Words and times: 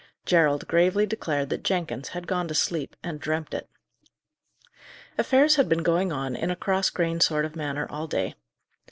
Gerald 0.25 0.67
gravely 0.67 1.05
declared 1.05 1.49
that 1.51 1.61
Jenkins 1.63 2.07
had 2.07 2.25
gone 2.25 2.47
to 2.47 2.55
sleep 2.55 2.95
and 3.03 3.19
dreamt 3.19 3.53
it. 3.53 3.69
Affairs 5.15 5.57
had 5.57 5.69
been 5.69 5.83
going 5.83 6.11
on 6.11 6.35
in 6.35 6.49
a 6.49 6.55
cross 6.55 6.89
grained 6.89 7.21
sort 7.21 7.45
of 7.45 7.55
manner 7.55 7.85
all 7.87 8.07
day. 8.07 8.33